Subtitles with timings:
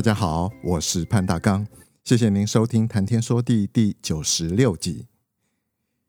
[0.00, 1.66] 大家好，我是潘大刚，
[2.02, 5.04] 谢谢您收听《谈天说地》第九十六集。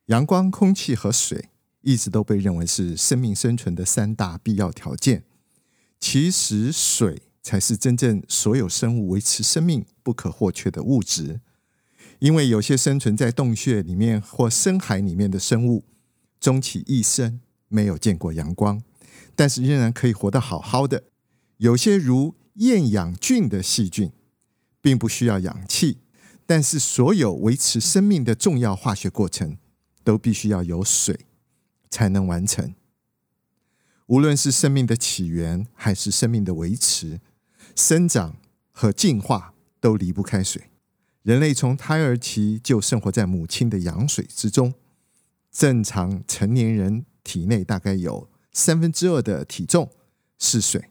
[0.06, 1.50] 阳光、空气和水
[1.82, 5.26] 一直都被认为是生命生存的三大必要条件，
[6.00, 11.42] 其实水才是真正所有生物维持生命不可或缺的物质。
[12.20, 15.84] 因为有些生存在洞穴里面或深海里面的生物，
[16.40, 18.82] 终其一生没有见过阳光，
[19.36, 21.04] 但是仍然可以活得好好的。
[21.58, 24.12] 有些如厌氧菌的细菌，
[24.82, 26.00] 并不需要氧气，
[26.46, 29.58] 但是所有维持生命的重要化学过程，
[30.04, 31.22] 都必须要有水
[31.90, 32.74] 才能完成。
[34.08, 37.22] 无论是生命的起源，还是生命的维持、
[37.76, 38.36] 生长
[38.72, 40.64] 和进化，都离不开水。
[41.24, 44.74] 人类从胎儿期就生活在母亲的羊水之中。
[45.52, 49.90] 正常成年人体内大概有三分之二的体重
[50.40, 50.91] 是水，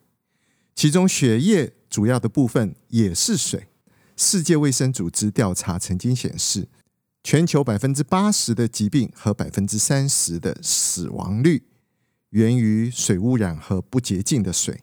[0.80, 3.68] 其中血液主要的部分也是水。
[4.16, 6.68] 世界卫生组织调查曾经显示，
[7.22, 11.64] 全球百分之八十的疾病和百分之三十的死亡率
[12.30, 14.80] 源于水污染和不洁净的水。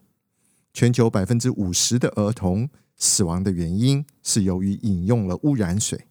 [0.71, 2.69] 全球百分之五十的儿童。
[2.95, 6.05] 死亡的原因是由于饮用了污染水。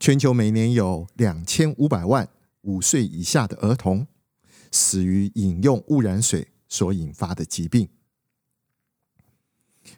[0.00, 2.26] 全球每年有两千五百万
[2.62, 4.06] 五岁以下的儿童
[4.70, 7.90] 死于饮用污染水所引发的疾病。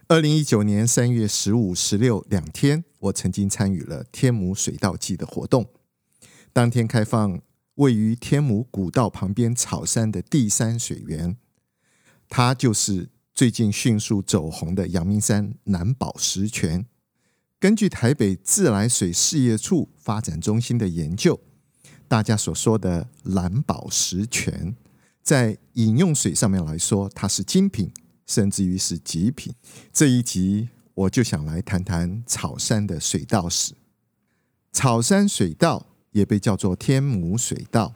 [0.09, 5.69] 二零一九年三月十五、十六两天，我曾经参与了天母水稻季的活动。
[6.53, 7.41] 当天开放
[7.77, 11.37] 位于天母古道旁边草山的第三水源，
[12.29, 13.11] 它就是。
[13.37, 16.87] 最近迅速走红的阳明山蓝宝石泉，
[17.59, 21.41] 根据台北自来水事业处发展中心的研究，
[22.07, 24.77] 大家所说的蓝宝石泉，
[25.21, 27.91] 在饮用水上面来说，它是精品，
[28.27, 29.55] 甚至于是极品。
[29.93, 33.75] 这一集我就想来谈谈草山的水稻史。
[34.73, 37.95] 草山水稻也被叫做天母水稻。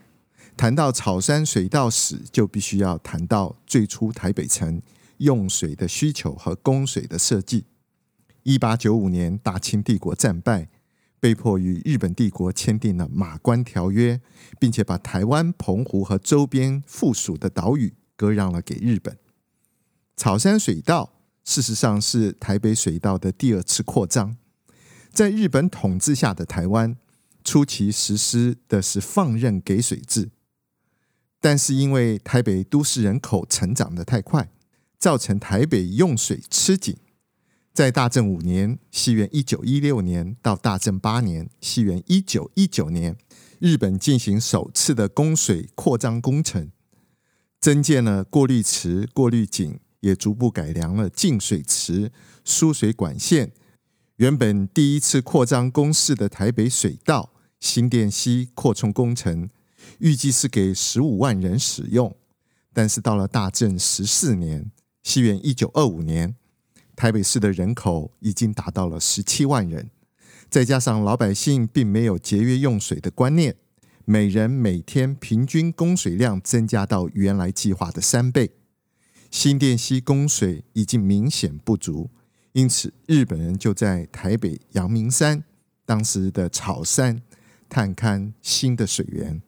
[0.55, 4.81] 谈到草山水稻史，就必须要谈到最初台北城。
[5.19, 7.65] 用水的需求和供水的设计。
[8.43, 10.69] 一八九五年，大清帝国战败，
[11.19, 14.15] 被迫与日本帝国签订了《马关条约》，
[14.57, 19.17] 并且把台湾、澎湖和周边附属的岛屿割让了给日本。
[20.19, 21.13] 草山水道
[21.45, 24.35] 事实上是台北水道的第二次扩张。
[25.13, 26.97] 在日本统治下的台湾，
[27.41, 30.31] 初期实施的是放任给水制，
[31.39, 34.51] 但是因为台北都市人口成长得太快。
[34.97, 36.97] 造成台北用水吃紧，
[37.73, 43.15] 在大正五年（西元一九一六年）到大正八年（西元一九一九年），
[43.59, 46.69] 日本进行首次的供水扩张工程，
[47.61, 52.11] 增建了过滤池、过滤井，也逐步改良了净水池、
[52.43, 53.51] 输水管线。
[54.17, 59.49] 原本第一次扩张公式的台北水道新店溪扩充工程，
[59.99, 62.15] 预计是给十五万人使用，
[62.73, 64.71] 但是到了大正十四年。
[65.01, 66.35] 西元一九二五年，
[66.95, 69.89] 台北市的人口已经达到了十七万人，
[70.49, 73.55] 再加上老百姓并没有节约用水的观念，
[74.03, 78.51] 每人每天平均供水量增加到原来计划的三倍，
[79.31, 82.09] 新店溪供水已经明显不足，
[82.53, 85.43] 因此日本人就在台北阳明山
[85.85, 87.21] （当时的草山）
[87.69, 89.41] 探勘新的水源，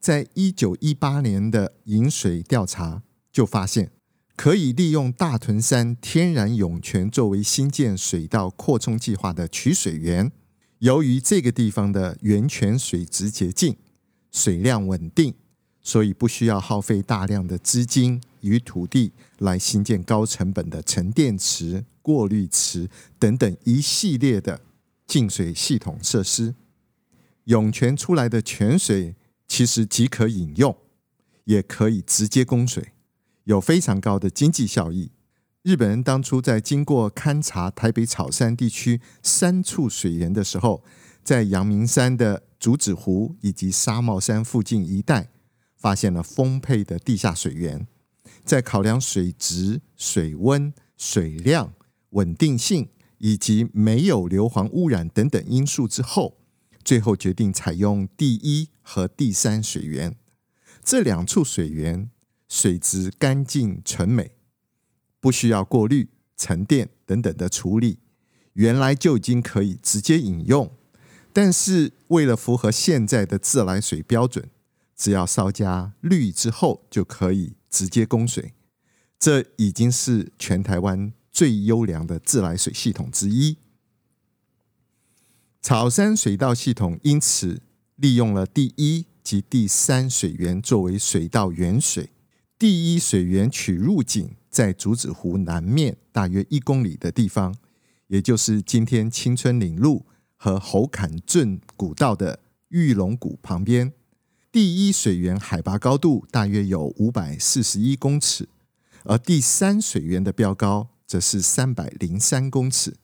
[0.00, 3.02] 在一九一八年的引水调查
[3.32, 3.90] 就发现。
[4.36, 10.30] 可以利用大屯山天然涌泉作为新建水道扩充计划的取水源。
[10.78, 13.76] 由于这个地方的源泉水质洁净、
[14.30, 15.34] 水量稳定，
[15.82, 22.88] 所以不需要耗费大量的资金与土地来新建高成本的沉淀池、过滤池
[23.18, 24.60] 等等一系列的
[25.06, 26.54] 净水系统设施。
[27.44, 30.76] 涌泉出来的泉水其实即可饮用，
[31.44, 32.92] 也可以直接供水。
[33.44, 35.10] 有非常高的经济效益。
[35.62, 40.84] 日本人当初在经过勘察台北草山地区三处水源的时候，
[41.24, 45.30] 在阳明山的竹子湖以及纱帽山附近一带，
[45.74, 47.86] 发现了丰沛的地下水源。
[48.48, 51.74] 在考量水质、水温、水量、
[52.12, 56.38] 稳定性以及没有硫磺污染等等因素之后，
[56.82, 60.16] 最后决定采用第一和第三水源。
[60.82, 62.08] 这两处水源
[62.48, 64.32] 水质干净纯美，
[65.20, 67.98] 不需要过滤、沉淀等等的处理，
[68.54, 70.72] 原来就已经可以直接饮用。
[71.34, 74.48] 但是为了符合现在的自来水标准，
[74.96, 78.54] 只要稍加滤之后就可以直接供水。
[79.18, 83.56] 这已经是全台湾最优良的自来水系统之一。
[85.60, 87.60] 草山水道系统因此
[87.96, 92.10] 利用了第一及第三水源作为水道源水。
[92.58, 97.54] 第一水源取入井在竹子湖南面大约一公里的地方，
[98.06, 100.06] 也就是今天青春岭路
[100.36, 103.92] 和猴坎镇古道的玉龙谷旁边。
[104.50, 108.48] 第一水源海拔高度大约有五百四十一公尺，
[109.04, 112.96] 而第三水源的标高则是三百零三公尺，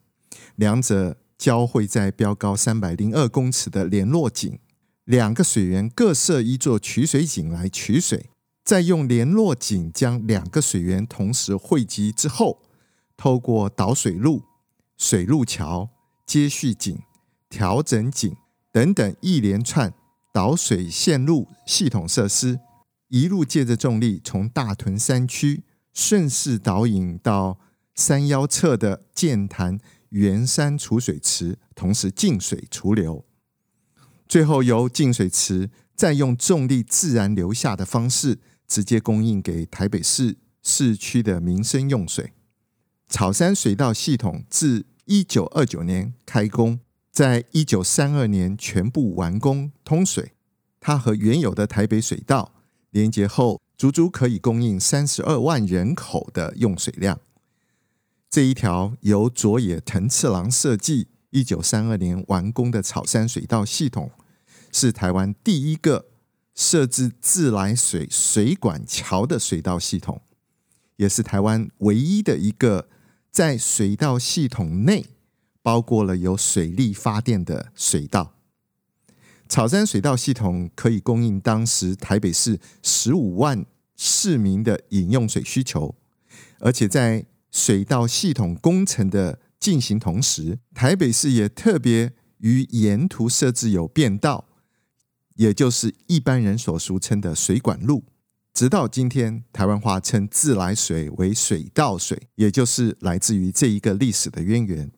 [0.57, 4.59] 两者交汇在标高三百零二公尺的联络井，
[5.05, 8.31] 两个水源各设一座取水井来取水。
[8.65, 12.63] 再用联络井将两个水源同时汇集之后，
[13.19, 14.45] 透过导水路、
[14.97, 15.91] 水路桥、
[16.25, 16.99] 接续井、
[17.51, 18.35] 调整井
[18.73, 19.93] 等等一连串
[20.35, 22.59] 导水线路系统设施，
[23.07, 27.61] 一路借着重力从大屯山区顺势导引到
[27.95, 29.79] 山腰侧的剑潭
[30.09, 33.25] 圆山储水池，同时进水除流，
[34.27, 38.41] 最后由进水池再用重力自然流下的方式。
[38.67, 42.33] 直接供应给台北市市区的民生用水。
[43.07, 46.81] 草山水道系统自一九二九年开工，
[47.15, 50.33] 在一九三二年全部完工通水。
[50.81, 52.53] 它和原有的台北水道
[52.91, 57.21] 连接后，足足可以供应三十二万人口的用水量。
[58.29, 64.11] 这一条由佐野藤次郎设计、一九三二年完工的草山水道系统，
[64.73, 66.07] 是台湾第一个。
[66.57, 70.23] 设置自来水水管桥的水道系统，
[70.99, 72.89] 也是台湾唯一的一个
[73.29, 75.05] 在水道系统内
[75.65, 78.35] 包括了有水力发电的水道。
[79.49, 83.65] 草山水道系统可以供应当时台北市十五万
[83.97, 85.95] 市民的饮用水需求，
[86.59, 94.47] 而且在水道系统工程的进行同时，台北市也特别于沿途设置有便道。
[95.37, 98.05] 也就是一般人所俗称的水管路，
[98.53, 104.93] 直到今天，台湾话称自来水为水道水，也就是来自于这一个历史的渊源。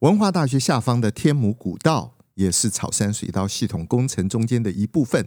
[0.00, 5.26] 文化大学下方的天母古道也是草山水道系统工程中间的一部分。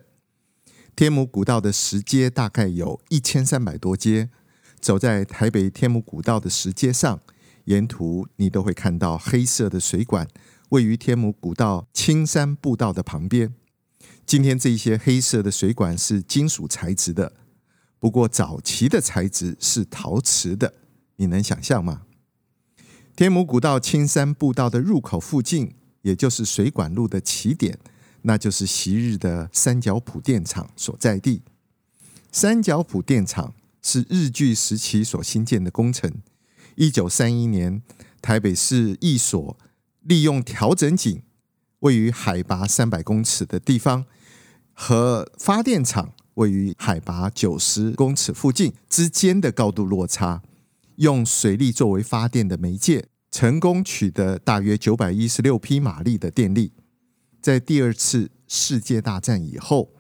[0.96, 4.30] 天母古道的石阶大概有一千三百多阶，
[4.80, 7.20] 走在台北天母古道的石阶上，
[7.66, 10.26] 沿途你都会看到黑色的水管，
[10.70, 13.54] 位于天母古道青山步道的旁边。
[14.26, 17.34] 今天这些黑色的水管是金属材质的，
[18.00, 20.74] 不过早期的材质是陶瓷的，
[21.18, 22.04] 你能想象吗？
[23.22, 27.78] 天母古道青山步道的入口附近，也就是水管路的起点，
[28.24, 31.44] 那就是昔日的三角埔电厂所在地。
[32.32, 36.12] 三角埔电厂是日据时期所兴建的工程。
[36.74, 37.84] 一九三一年，
[38.24, 39.56] 台北市一所
[40.02, 41.22] 利用调整井，
[41.82, 44.06] 位于海拔三百公尺的地方。
[44.74, 50.42] 和发电厂位于海拔九十公尺附近之间的高度落差，
[50.96, 56.74] 用水力作为发电的媒介，成功取得大约九百一十六匹马力的电力。
[57.42, 59.94] 在第二次世界大战以后，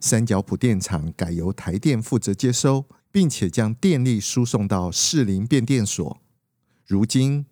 [0.00, 6.20] 三角埔电厂改由台电负责接收，并且将电力输送到士林变电所。
[6.86, 7.44] 如今，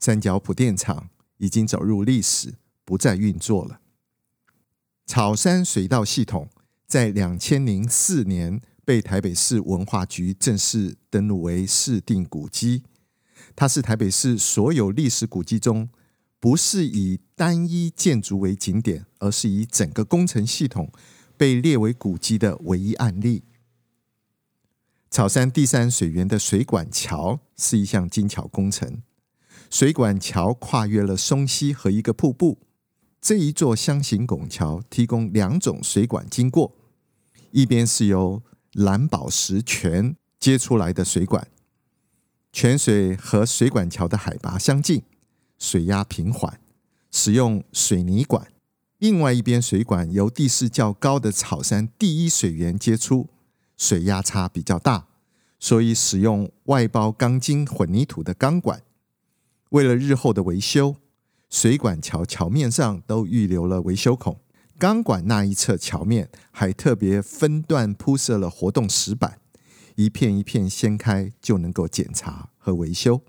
[0.00, 2.54] 三角埔电厂已经走入历史，
[2.84, 3.80] 不再运作了。
[5.04, 6.48] 草山水道系统
[6.86, 12.82] 在两千零四年被台北市文化局正式登录为市定古迹。
[13.60, 15.88] 它是台北市所有历史古迹中，
[16.38, 20.92] 不是以单一建筑为景点，而是以整个工程系统
[21.36, 23.42] 被列为古迹的唯一案例。
[25.10, 29.02] 草山第三水源的水管桥是一项精巧工程，
[29.68, 32.60] 水管桥跨越了松溪和一个瀑布。
[33.20, 36.76] 这一座箱型拱桥提供两种水管经过，
[37.50, 38.40] 一边是由
[38.74, 41.48] 蓝宝石泉接出来的水管，
[42.52, 45.02] 泉水和水管桥的海拔相近，
[45.58, 46.58] 水压平缓，
[47.10, 48.46] 使用水泥管；
[48.98, 53.28] 另外一边水管由地势较高的草山第一水源接出，
[53.76, 55.06] 水压差比较大，
[55.60, 58.82] 所以使用外包钢筋混凝土的钢管。
[59.70, 60.96] 为了日后的维修，
[61.50, 64.40] 水管桥桥面上都预留了维修孔。
[64.78, 69.40] 钢管那一侧桥面还特别分段铺设了活动石板，
[69.98, 73.20] 一片一片掀开就能够检查和维修。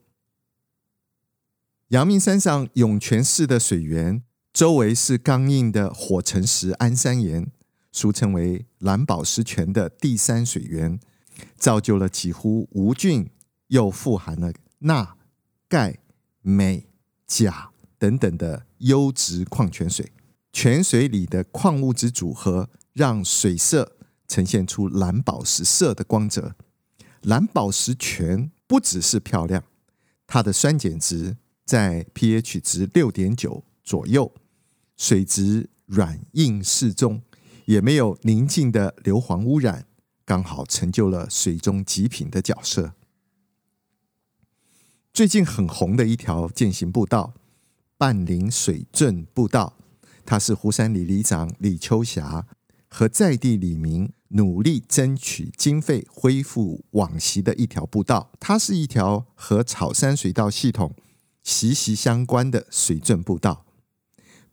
[1.87, 4.21] 阳明山上涌泉寺的水源
[4.53, 7.51] 周围是刚硬的火成石安山岩，
[7.91, 10.99] 俗称为蓝宝石泉的第三水源，
[11.57, 13.31] 造就了几乎无菌
[13.69, 15.17] 又富含了钠、
[15.67, 15.97] 钙、
[16.43, 16.85] 镁、
[17.25, 20.11] 钾等等的优质矿泉水。
[20.53, 23.97] 泉水里的矿物质组合让水色
[24.29, 26.55] 呈现出蓝宝石色的光泽。
[27.23, 29.65] 蓝宝石泉不只是漂亮，
[30.25, 31.35] 它的酸碱值。
[31.65, 34.33] 在 pH 值六点九左右，
[34.97, 37.21] 水质软硬适中，
[37.65, 39.85] 也没有宁静的硫磺污染，
[40.25, 42.93] 刚好成就了水中极品的角色。
[45.13, 47.35] 最近很红的一条健行步道——
[47.99, 49.77] 半林水圳步道，
[50.25, 52.47] 它是湖山里里长李秋霞
[52.89, 58.31] 和在地里民努力争取经费恢复往昔的一条步道。
[58.39, 60.95] 它是一条和草山水道系统。
[61.41, 63.65] 息息相关的水圳步道，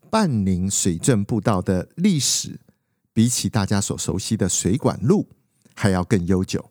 [0.08, 2.60] 半林水圳步道的历史，
[3.12, 5.28] 比起大家所熟悉的水管路
[5.74, 6.70] 还要更悠久。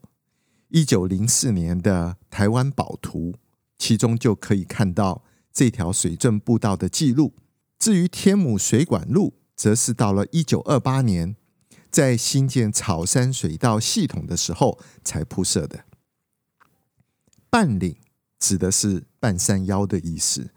[0.70, 3.36] 一九零四年的台湾宝图，
[3.78, 7.34] 其中就可以看到这条水圳步道的记录。
[7.78, 11.36] 至于天母水管路，则是到了一九二八年，
[11.96, 15.86] 在新建草山水道系统的时候才铺设的。
[17.50, 17.96] 半岭。
[18.38, 20.52] 指的是半山腰的意思，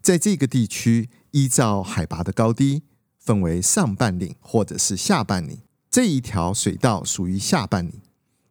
[0.00, 2.84] 在这个地区，依照海拔的高低，
[3.18, 5.60] 分为上半岭或者是下半岭。
[5.90, 8.00] 这一条水道属于下半岭，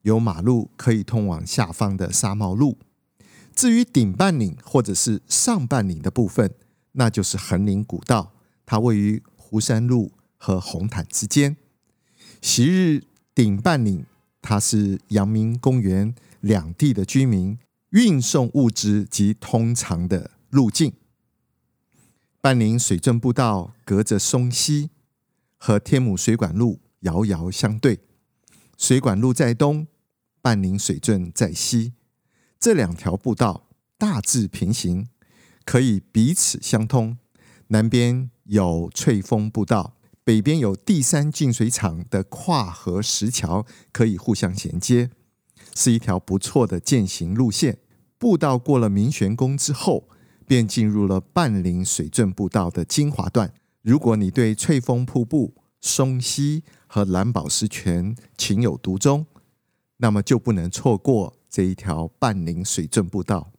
[0.03, 2.77] 有马路可以通往下方的纱帽路。
[3.53, 6.53] 至于顶半岭或者是上半岭的部分，
[6.91, 8.31] 那就是横岭古道，
[8.63, 11.57] 它位于湖山路和红毯之间。
[12.41, 13.03] 昔日
[13.33, 14.05] 顶半岭，
[14.41, 17.57] 它是阳明公园两地的居民。
[17.91, 20.91] 运送物资及通常的路径。
[22.41, 24.89] 半林水圳步道隔着松溪，
[25.57, 27.99] 和天母水管路遥遥相对。
[28.77, 29.87] 水管路在东，
[30.41, 31.93] 半林水圳在西，
[32.59, 35.07] 这两条步道大致平行，
[35.63, 37.17] 可以彼此相通。
[37.67, 39.95] 南边有翠峰步道，
[40.27, 45.09] 北边有第三净水厂的跨河石桥，可以互相衔接。
[45.73, 47.77] 是一条不错的健行路线。
[48.17, 50.09] 步道过了明玄宫之后，
[50.45, 53.53] 便进入了半林水圳步道的精华段。
[53.81, 59.25] 如果你对翠峰瀑布、松溪和蓝宝石泉情有独钟，
[59.95, 63.53] 那么就不能错过这一条半林水圳步道。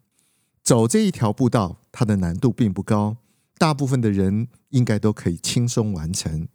[0.62, 3.16] 走这一条步道，它的难度并不高，
[3.56, 6.46] 大部分的人应该都可以轻松完成。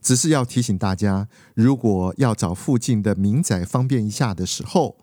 [0.00, 4.96] 只是要提醒大家，如果要找附近的民宅方便一下的时候，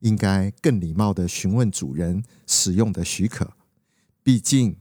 [0.00, 3.52] 应该更礼貌地询问主人使用的许可，
[4.22, 4.76] 毕竟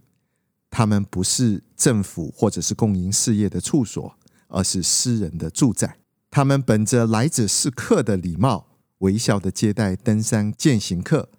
[0.69, 4.15] 他们不是政府或者是公营事业的处所，
[4.47, 5.97] 而是私人的住宅。
[6.29, 8.67] 他们本着来者是客的礼貌，
[8.99, 11.29] 微笑地接待登山健行客。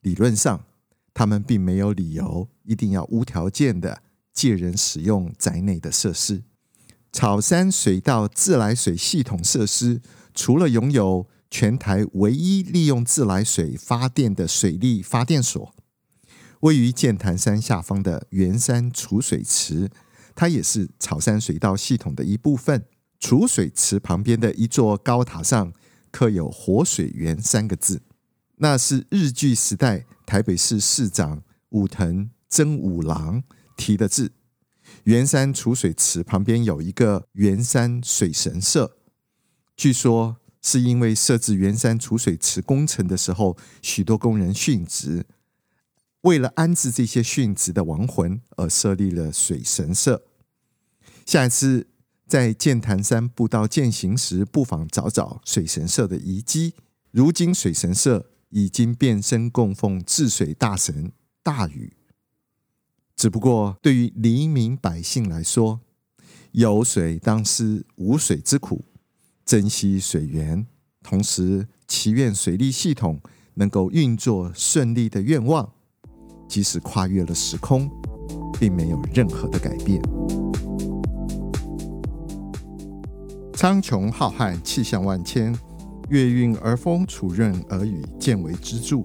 [0.00, 0.64] 理论上，
[1.12, 6.42] 他们并没有理由一定要无条件地借人使用宅内的设施。
[7.14, 10.02] 草山水道自来水系统设施，
[10.34, 15.72] 除了拥有全台唯一利用自来水发电的水力发电所，
[16.62, 19.88] 位于剑潭山下方的圆山储水池，
[20.34, 22.84] 它也是草山水道系统的一部分。
[23.20, 25.72] 储水池旁边的一座高塔上
[26.10, 28.02] 刻有“活水源”三个字，
[28.56, 33.44] 那是日据时代台北市市长武藤真五郎
[33.76, 34.32] 题的字。
[35.04, 38.96] 圆山储水池旁边有一个圆山水神社，
[39.76, 40.36] 据说。
[40.66, 45.26] 是因为设置圆山储水池工程的时候，许多工人殉职，
[46.22, 50.24] 为了安置这些殉职的亡魂而设立了水神社。
[51.26, 51.88] 下一次
[52.26, 56.72] 在剑潭山步道健行时，不妨找找水神社的遗迹。
[57.10, 61.94] 如今水神社已经变身供奉治水大神大禹，
[63.16, 65.80] 只不过对于黎民百姓来说，
[66.52, 68.84] 有水当思无水之苦。
[69.46, 70.66] 珍惜水源，
[71.02, 73.20] 同时祈愿水利系统
[73.54, 75.70] 能够运作顺利的愿望，
[76.48, 77.90] 即使跨越了时空，
[78.58, 80.02] 并没有任何的改变。
[83.52, 85.54] 苍穹浩瀚，气象万千，
[86.08, 89.04] 月运而风，处润而雨，见为支柱。